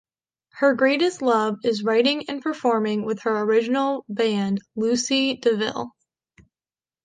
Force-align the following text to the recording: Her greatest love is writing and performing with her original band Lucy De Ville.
Her 0.53 0.73
greatest 0.73 1.21
love 1.21 1.57
is 1.63 1.83
writing 1.83 2.27
and 2.27 2.41
performing 2.41 3.05
with 3.05 3.21
her 3.21 3.39
original 3.41 4.03
band 4.09 4.59
Lucy 4.75 5.35
De 5.35 5.55
Ville. 5.55 5.95